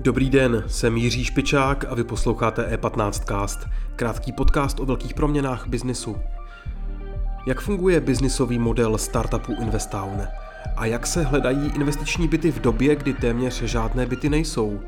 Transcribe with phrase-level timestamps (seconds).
[0.00, 6.16] Dobrý den, jsem Jiří Špičák a vy posloucháte E15cast, krátký podcast o velkých proměnách biznisu.
[7.46, 10.22] Jak funguje biznisový model startupu Investown?
[10.76, 14.80] A jak se hledají investiční byty v době, kdy téměř žádné byty nejsou?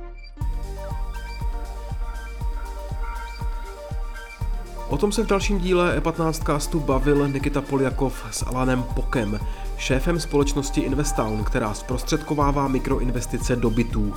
[4.97, 9.41] O tom se v dalším díle E15 castu bavil Nikita Poljakov s Alanem Pokem,
[9.79, 14.15] šéfem společnosti Investown, která zprostředkovává mikroinvestice do bytů.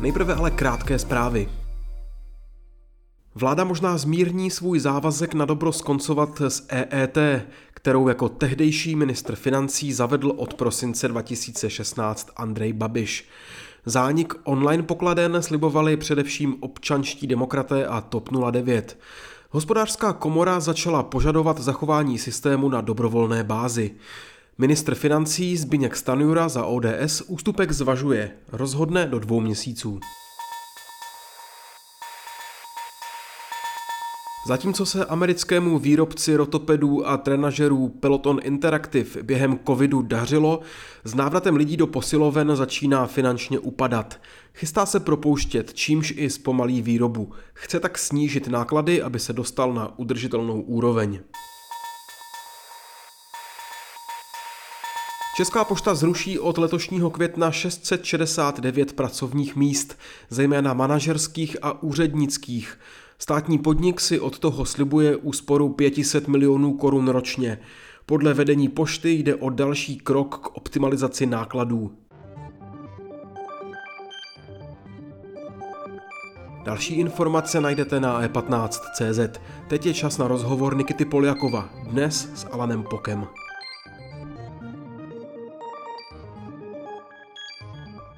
[0.00, 1.48] Nejprve ale krátké zprávy.
[3.34, 7.18] Vláda možná zmírní svůj závazek na dobro skoncovat s EET,
[7.74, 13.28] kterou jako tehdejší ministr financí zavedl od prosince 2016 Andrej Babiš.
[13.86, 18.98] Zánik online pokladen slibovali především občanští demokraté a TOP 09.
[19.52, 23.90] Hospodářská komora začala požadovat zachování systému na dobrovolné bázi.
[24.58, 30.00] Ministr financí Zbyněk Stanjura za ODS ústupek zvažuje, rozhodne do dvou měsíců.
[34.46, 40.60] Zatímco se americkému výrobci rotopedů a trenažerů Peloton Interactive během covidu dařilo,
[41.04, 44.20] s návratem lidí do posiloven začíná finančně upadat.
[44.54, 47.32] Chystá se propouštět, čímž i zpomalí výrobu.
[47.54, 51.20] Chce tak snížit náklady, aby se dostal na udržitelnou úroveň.
[55.36, 59.98] Česká pošta zruší od letošního května 669 pracovních míst,
[60.30, 62.78] zejména manažerských a úřednických.
[63.22, 67.58] Státní podnik si od toho slibuje úsporu 500 milionů korun ročně.
[68.06, 71.92] Podle vedení pošty jde o další krok k optimalizaci nákladů.
[76.64, 79.40] Další informace najdete na e15.cz.
[79.68, 83.26] Teď je čas na rozhovor Nikity Poljakova, dnes s Alanem Pokem.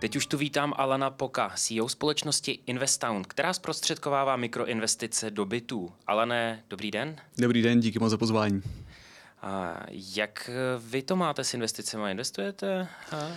[0.03, 5.93] Teď už tu vítám Alana Poka, CEO společnosti Investown, která zprostředkovává mikroinvestice do bytů.
[6.07, 7.17] Alane, dobrý den.
[7.39, 8.63] Dobrý den, díky moc za pozvání.
[9.43, 12.11] A jak vy to máte s investicemi?
[12.11, 12.89] Investujete?
[13.13, 13.29] A...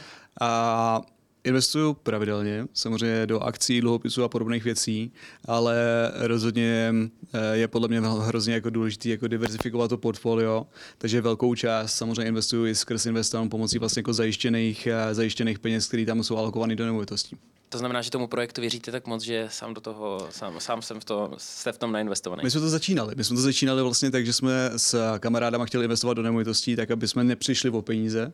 [0.41, 1.01] A
[1.45, 5.11] Investuju pravidelně, samozřejmě do akcí, dluhopisů a podobných věcí,
[5.45, 5.75] ale
[6.15, 6.93] rozhodně
[7.33, 10.67] eh, je podle mě hrozně jako důležité jako diverzifikovat to portfolio,
[10.97, 15.87] takže velkou část samozřejmě investuju i skrz Investown pomocí vlastně jako zajištěných, eh, zajištěných peněz,
[15.87, 17.37] které tam jsou alokované do nemovitostí.
[17.75, 20.99] To znamená, že tomu projektu věříte tak moc, že sám do toho, sám, sám jsem
[20.99, 22.41] v to, jste v tom nainvestovaný.
[22.43, 23.13] My jsme to začínali.
[23.17, 26.91] My jsme to začínali vlastně tak, že jsme s kamarádama chtěli investovat do nemovitostí, tak
[26.91, 28.33] aby jsme nepřišli o peníze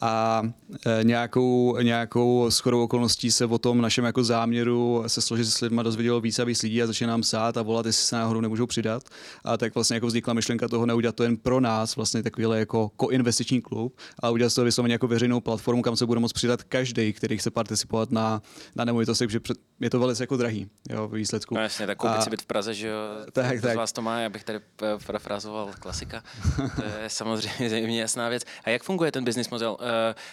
[0.00, 0.42] a
[0.86, 5.80] e, nějakou, nějakou shodou okolností se o tom našem jako záměru se složit s lidmi
[5.84, 8.66] dozvědělo víc a víc lidí a začne nám sát a volat, jestli se náhodou nemůžou
[8.66, 9.02] přidat.
[9.44, 12.90] A tak vlastně jako vznikla myšlenka toho neudělat to jen pro nás, vlastně takovýhle jako
[12.96, 17.12] koinvestiční klub, a udělat to vysloveně jako veřejnou platformu, kam se bude moct přidat každý,
[17.12, 18.42] který chce participovat na
[18.78, 19.40] na nemovitosti, protože
[19.80, 21.54] je to velice jako drahý jo, v výsledku.
[21.54, 22.96] No jasně, tak koupit si byt v Praze, že jo,
[23.32, 23.72] tak, tak.
[23.72, 24.60] z vás to má, abych tady
[25.06, 26.22] parafrázoval klasika.
[26.76, 28.42] to je samozřejmě jasná věc.
[28.64, 29.76] A jak funguje ten business model?
[29.80, 29.86] Uh,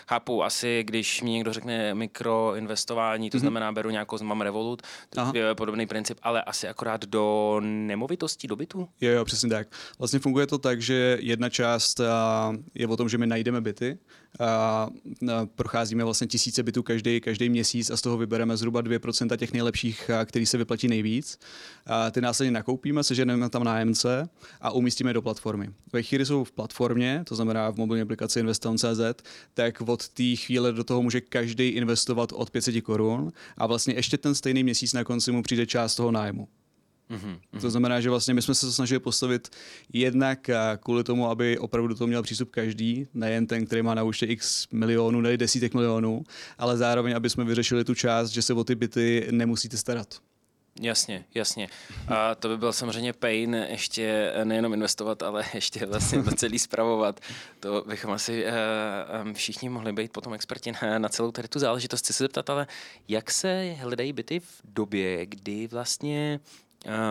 [0.07, 3.39] chápu asi, když mi někdo řekne mikroinvestování, to mm-hmm.
[3.39, 8.55] znamená, beru nějakou, mám Revolut, to je podobný princip, ale asi akorát do nemovitostí, do
[8.55, 8.87] bytu?
[9.01, 9.67] Jo, jo, přesně tak.
[9.99, 12.01] Vlastně funguje to tak, že jedna část
[12.75, 13.97] je o tom, že my najdeme byty,
[14.39, 14.89] a
[15.55, 20.11] procházíme vlastně tisíce bytů každý, každý měsíc a z toho vybereme zhruba 2% těch nejlepších,
[20.25, 21.39] který se vyplatí nejvíc.
[21.85, 24.29] A ty následně nakoupíme, seženeme tam nájemce
[24.61, 25.69] a umístíme do platformy.
[25.93, 30.71] Ve chvíli jsou v platformě, to znamená v mobilní aplikaci Investown.cz, tak od té chvíle
[30.71, 35.03] do toho může každý investovat od 500 korun a vlastně ještě ten stejný měsíc na
[35.03, 36.47] konci mu přijde část toho nájmu.
[37.11, 37.61] Mm-hmm.
[37.61, 39.49] To znamená, že vlastně my jsme se to snažili postavit
[39.93, 43.93] jednak eh, kvůli tomu, aby opravdu do toho měl přístup každý, nejen ten, který má
[43.93, 46.23] na účtě x milionů, ne desítek milionů,
[46.57, 50.07] ale zároveň, aby jsme vyřešili tu část, že se o ty byty nemusíte starat.
[50.81, 51.67] Jasně, jasně.
[52.07, 57.19] A to by byl samozřejmě pain ještě nejenom investovat, ale ještě vlastně to celý zpravovat.
[57.59, 62.01] To bychom asi uh, všichni mohli být potom experti na, na celou tady tu záležitost.
[62.01, 62.67] Chci se zeptat, ale
[63.07, 66.39] jak se hledají byty v době, kdy vlastně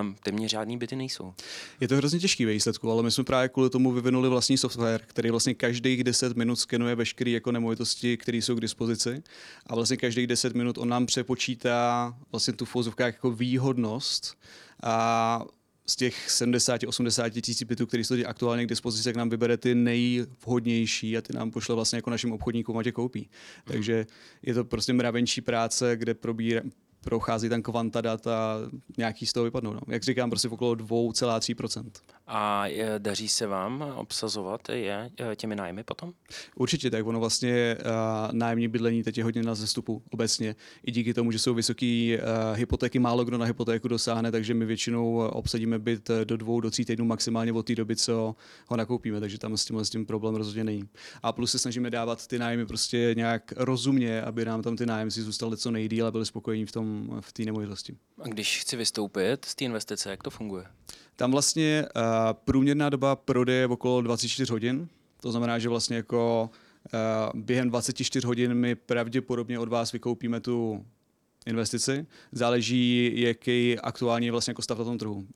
[0.00, 1.34] um, téměř žádný byty nejsou.
[1.80, 5.30] Je to hrozně těžký výsledku, ale my jsme právě kvůli tomu vyvinuli vlastní software, který
[5.30, 9.22] vlastně každých 10 minut skenuje veškeré jako nemovitosti, které jsou k dispozici.
[9.66, 14.38] A vlastně každých 10 minut on nám přepočítá vlastně tu v jako výhodnost
[14.82, 15.44] a
[15.86, 21.16] z těch 70-80 tisíc bytů, které jsou aktuálně k dispozici, tak nám vybere ty nejvhodnější
[21.16, 23.30] a ty nám pošle vlastně jako našim obchodníkům a tě koupí.
[23.64, 24.06] Takže
[24.42, 26.60] je to prostě mravenčí práce, kde probíra,
[27.04, 28.56] prochází tam kvanta dat a
[28.98, 29.72] nějaký z toho vypadnou.
[29.72, 29.80] No.
[29.88, 31.90] Jak říkám, prostě okolo 2,3%.
[32.26, 36.12] A je, daří se vám obsazovat je těmi nájmy potom?
[36.54, 37.76] Určitě, tak ono vlastně
[38.32, 40.56] nájemní bydlení teď je hodně na zestupu obecně.
[40.86, 42.18] I díky tomu, že jsou vysoké
[42.54, 46.84] hypotéky, málo kdo na hypotéku dosáhne, takže my většinou obsadíme byt do dvou, do tří
[46.84, 48.36] týdnů maximálně od té doby, co
[48.66, 50.88] ho nakoupíme, takže tam s tím, s tím problém rozhodně není.
[51.22, 55.22] A plus se snažíme dávat ty nájmy prostě nějak rozumně, aby nám tam ty nájemci
[55.22, 57.96] zůstali co nejdíl a byli spokojení v tom v té nemovitosti.
[58.22, 60.64] A když chci vystoupit z té investice, jak to funguje?
[61.16, 62.02] Tam vlastně uh,
[62.32, 64.88] průměrná doba prodeje je okolo 24 hodin.
[65.20, 66.50] To znamená, že vlastně jako
[67.34, 70.84] uh, během 24 hodin my pravděpodobně od vás vykoupíme tu
[71.46, 72.06] investici.
[72.32, 75.26] Záleží, jaký aktuální je vlastně jako stav na tom trhu.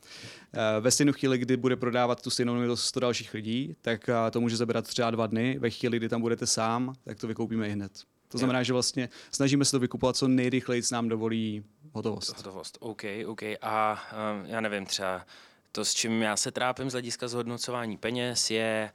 [0.53, 4.41] Eh, ve stejnou chvíli, kdy bude prodávat tu stejnou nemovitost 100 dalších lidí, tak to
[4.41, 5.59] může zabrat třeba dva dny.
[5.59, 7.93] Ve chvíli, kdy tam budete sám, tak to vykoupíme i hned.
[8.29, 12.37] To znamená, že vlastně snažíme se to vykupovat co nejrychleji nám dovolí hotovost.
[12.37, 13.43] Hotovost, OK, OK.
[13.63, 15.25] A um, já nevím, třeba
[15.73, 18.93] to, s čím já se trápím z hlediska zhodnocování peněz, je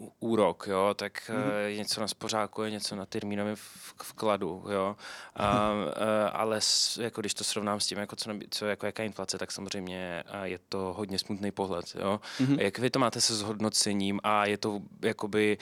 [0.00, 1.76] uh, úrok, jo, tak mm-hmm.
[1.76, 3.56] něco na spořáku je něco na termínovém
[4.02, 4.96] vkladu, jo,
[5.40, 5.92] uh, uh,
[6.32, 9.52] ale s, jako když to srovnám s tím, jako co, co jako jaká inflace, tak
[9.52, 12.20] samozřejmě uh, je to hodně smutný pohled, jo.
[12.40, 12.60] Mm-hmm.
[12.60, 15.58] Jak vy to máte se zhodnocením a je to jakoby,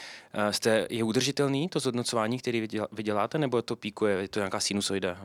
[0.50, 5.18] jste, je udržitelný to zhodnocování, který vy děláte, nebo to píkuje, je to nějaká sinusoida?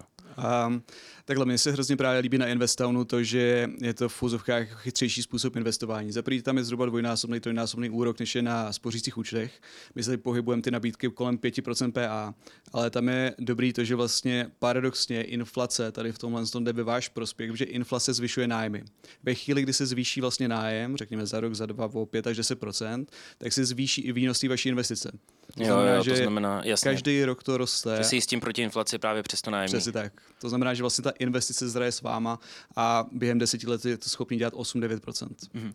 [0.67, 0.83] Um,
[1.25, 5.23] takhle, mně se hrozně právě líbí na Investownu to, že je to v fuzovkách chytřejší
[5.23, 6.11] způsob investování.
[6.11, 9.61] Za tam je zhruba dvojnásobný, trojnásobný úrok, než je na spořících účtech.
[9.95, 12.35] My se pohybujeme ty nabídky kolem 5% PA,
[12.73, 16.83] ale tam je dobrý to, že vlastně paradoxně inflace tady v tomhle tom jde ve
[16.83, 18.83] váš prospěch, že inflace zvyšuje nájmy.
[19.23, 22.39] Ve chvíli, kdy se zvýší vlastně nájem, řekněme za rok, za dva, o 5 až
[22.39, 23.05] 10%,
[23.37, 25.11] tak se zvýší i výnos vaší investice.
[25.55, 26.91] To jo, znamená, jo, to znamená, jasně.
[26.91, 27.97] každý rok to roste.
[27.97, 29.73] Že si s tím proti inflaci právě přes to nájemní.
[29.73, 30.13] Přesně tak.
[30.41, 32.39] To znamená, že vlastně ta investice zraje s váma
[32.75, 34.99] a během deseti let je to schopný dělat 8-9%.
[34.99, 35.73] Mm-hmm.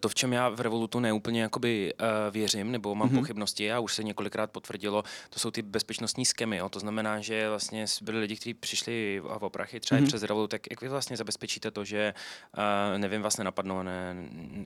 [0.00, 3.18] To, v čem já v Revolutu neúplně jakoby uh, věřím, nebo mám mm-hmm.
[3.18, 6.56] pochybnosti, a už se několikrát potvrdilo, to jsou ty bezpečnostní skemy.
[6.56, 6.68] Jo?
[6.68, 10.06] To znamená, že vlastně byli lidi, kteří přišli v oprachy třeba mm-hmm.
[10.06, 12.14] přes Revolut, tak jak vy vlastně zabezpečíte to, že
[12.58, 14.14] uh, nevím, vás nenapadnou a ne,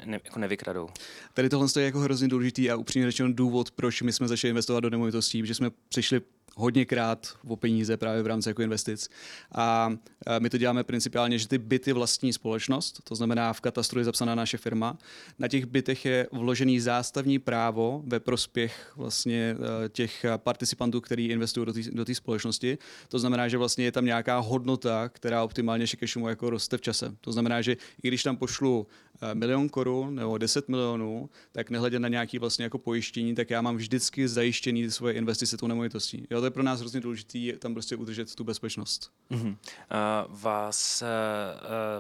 [0.05, 0.89] ne, jako nevykradou?
[1.35, 4.81] Tady tohle je jako hrozně důležitý a upřímně řečeno důvod, proč my jsme začali investovat
[4.81, 6.21] do nemovitostí, že jsme přišli
[6.59, 9.09] hodněkrát o peníze právě v rámci jako investic.
[9.53, 9.93] A
[10.39, 14.35] my to děláme principiálně, že ty byty vlastní společnost, to znamená v katastru je zapsaná
[14.35, 14.99] naše firma.
[15.39, 21.67] Na těch bytech je vložený zástavní právo ve prospěch vlastně e, těch participantů, kteří investují
[21.93, 22.79] do té společnosti.
[23.09, 27.15] To znamená, že vlastně je tam nějaká hodnota, která optimálně šikešumu jako roste v čase.
[27.21, 28.87] To znamená, že i když tam pošlu
[29.23, 33.63] e, milion korun nebo 10 milionů, tak nehledě na nějaký vlastně jako pojištění, tak já
[33.63, 36.27] mám vždycky zajištěný svoje investice tou nemovitostí.
[36.31, 39.13] Jo, to je pro nás hrozně důležité tam prostě udržet tu bezpečnost.
[39.31, 39.49] Mm-hmm.
[39.49, 41.09] Uh, vás uh,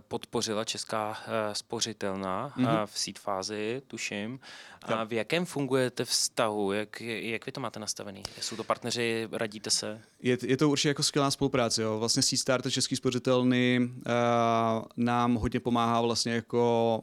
[0.08, 1.16] podpořila Česká uh,
[1.52, 2.80] spořitelná mm-hmm.
[2.80, 4.40] uh, v seed fázi, tuším.
[4.82, 6.72] A v jakém fungujete vztahu?
[6.72, 8.22] Jak, jak vy to máte nastavený?
[8.40, 10.00] Jsou to partneři, radíte se?
[10.22, 11.82] Je, je to určitě jako skvělá spolupráce.
[11.82, 11.98] Jo.
[11.98, 17.02] Vlastně Seed Starter Český spořitelný uh, nám hodně pomáhá vlastně jako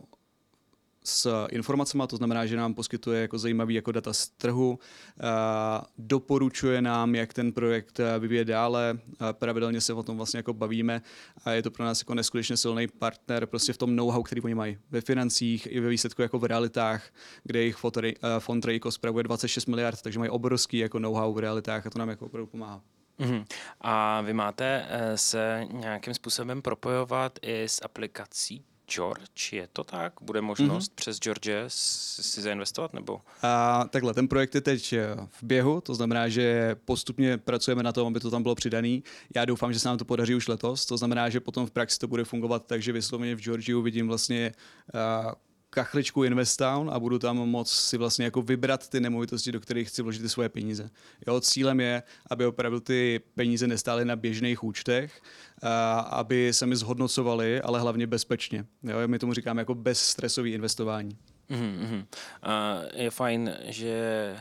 [1.07, 4.79] s informacemi, to znamená, že nám poskytuje jako zajímavý jako data z trhu,
[5.97, 8.99] doporučuje nám, jak ten projekt vyvíje dále,
[9.31, 11.01] pravidelně se o tom vlastně jako bavíme
[11.45, 14.55] a je to pro nás jako neskutečně silný partner prostě v tom know-how, který oni
[14.55, 17.03] mají ve financích i ve výsledku jako v realitách,
[17.43, 17.77] kde jejich
[18.39, 22.09] fond Rejko spravuje 26 miliard, takže mají obrovský jako know-how v realitách a to nám
[22.09, 22.81] jako opravdu pomáhá.
[23.19, 23.45] Mm-hmm.
[23.81, 30.13] A vy máte eh, se nějakým způsobem propojovat i s aplikací George, je to tak?
[30.21, 30.95] Bude možnost mm-hmm.
[30.95, 32.93] přes George si zainvestovat?
[32.93, 33.21] nebo?
[33.41, 37.91] A, takhle, ten projekt je teď eh, v běhu, to znamená, že postupně pracujeme na
[37.91, 39.03] tom, aby to tam bylo přidaný.
[39.35, 41.99] Já doufám, že se nám to podaří už letos, to znamená, že potom v praxi
[41.99, 44.51] to bude fungovat tak, že vysloveně v Georgiu vidím vlastně
[44.93, 45.31] uh,
[45.75, 50.01] kachličku Investown a budu tam moc si vlastně jako vybrat ty nemovitosti, do kterých chci
[50.01, 50.89] vložit ty svoje peníze.
[51.27, 55.21] Jo, cílem je, aby opravdu ty peníze nestály na běžných účtech,
[55.61, 58.65] a aby se mi zhodnocovaly, ale hlavně bezpečně.
[58.83, 61.17] Jo, my tomu říkáme jako bezstresový investování.
[61.49, 62.05] Mm-hmm.
[62.45, 64.35] Uh, je fajn, že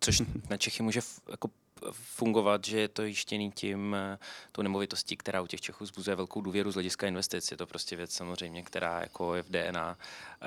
[0.00, 1.00] což na Čechy může
[1.30, 1.50] jako
[1.92, 4.18] fungovat, že je to jištěný tím, eh,
[4.52, 7.50] tou nemovitostí, která u těch Čechů zbuzuje velkou důvěru z hlediska investic.
[7.50, 10.46] Je to prostě věc samozřejmě, která jako je v DNA uh,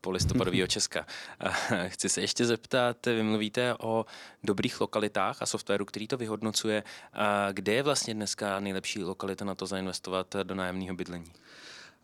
[0.00, 1.06] polistopadového Česka.
[1.44, 1.54] Uh,
[1.86, 4.06] chci se ještě zeptat, vy mluvíte o
[4.44, 6.82] dobrých lokalitách a softwaru, který to vyhodnocuje.
[6.82, 7.22] Uh,
[7.52, 11.32] kde je vlastně dneska nejlepší lokalita na to zainvestovat do nájemného bydlení?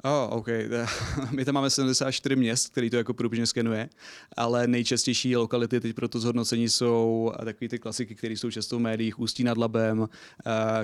[0.07, 0.49] Oh, OK.
[1.31, 3.89] My tam máme 74 měst, který to jako průběžně skenuje,
[4.37, 8.81] ale nejčastější lokality teď pro to zhodnocení jsou takové ty klasiky, které jsou často v
[8.81, 10.09] médiích, Ústí nad Labem,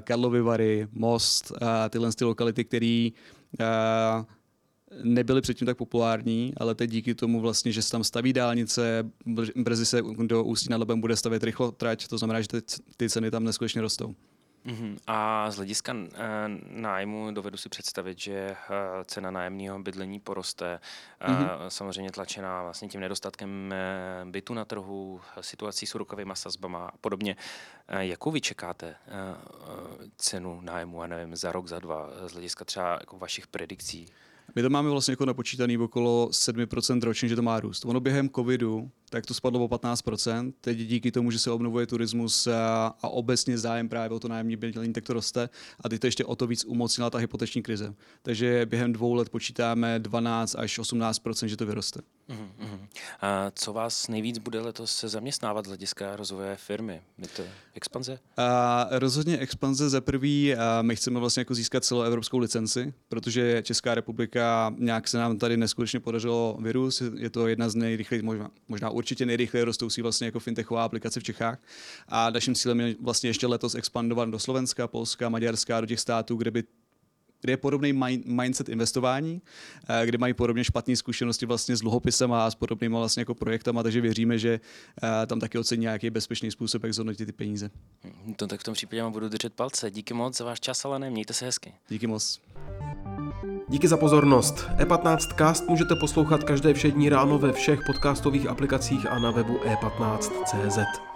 [0.00, 1.52] Karlovy Vary, Most,
[1.90, 3.08] tyhle ty lokality, které
[5.02, 9.10] nebyly předtím tak populární, ale teď díky tomu vlastně, že se tam staví dálnice,
[9.56, 12.48] brzy se do Ústí nad Labem bude stavět rychlotrať, to znamená, že
[12.96, 14.14] ty ceny tam neskutečně rostou.
[14.66, 14.98] Uh-huh.
[15.06, 16.08] A z hlediska uh,
[16.70, 20.80] nájmu dovedu si představit, že uh, cena nájemního bydlení poroste,
[21.28, 21.66] uh, uh-huh.
[21.68, 23.74] samozřejmě tlačená vlastně tím nedostatkem
[24.24, 27.36] bytu na trhu, situací s úrokovými sazbama a podobně.
[27.88, 28.94] Jakou vy čekáte
[30.16, 34.06] cenu nájmu, a nevím, za rok, za dva, z hlediska třeba jako vašich predikcí?
[34.54, 37.84] My to máme vlastně jako napočítaný okolo 7% ročně, že to má růst.
[37.84, 40.52] Ono během covidu, tak to spadlo o 15%.
[40.60, 44.56] Teď díky tomu, že se obnovuje turismus a, a obecně zájem právě o to nájemní
[44.56, 45.48] bydlení, tak to roste.
[45.80, 47.94] A teď to ještě o to víc umocnila ta hypoteční krize.
[48.22, 52.00] Takže během dvou let počítáme 12 až 18%, že to vyroste.
[52.28, 52.78] Uh-huh.
[53.20, 57.02] A co vás nejvíc bude letos se zaměstnávat z hlediska rozvoje firmy?
[57.18, 57.42] Je to
[57.74, 58.18] expanze?
[58.36, 60.54] A rozhodně expanze za prvý.
[60.54, 64.31] A my chceme vlastně jako získat celou evropskou licenci, protože Česká republika
[64.78, 67.02] nějak se nám tady neskutečně podařilo virus.
[67.16, 71.22] Je to jedna z nejrychleji, možná, možná určitě nejrychleji rostoucí vlastně jako fintechová aplikace v
[71.22, 71.58] Čechách.
[72.08, 76.36] A naším cílem je vlastně ještě letos expandovat do Slovenska, Polska, Maďarska, do těch států,
[76.36, 76.64] kde by
[77.42, 77.92] kde je podobný
[78.24, 79.42] mindset investování,
[79.88, 83.82] eh, kde mají podobně špatné zkušenosti vlastně s dluhopisem a s podobnými vlastně jako projektama,
[83.82, 84.60] takže věříme, že
[85.02, 87.70] eh, tam taky ocení nějaký bezpečný způsob, jak zhodnotit ty peníze.
[88.36, 89.90] To tak v tom případě budu držet palce.
[89.90, 91.74] Díky moc za váš čas, ale ne, mějte se hezky.
[91.88, 92.40] Díky moc.
[93.68, 94.68] Díky za pozornost.
[94.76, 101.11] E15 Cast můžete poslouchat každé všední ráno ve všech podcastových aplikacích a na webu e15.cz.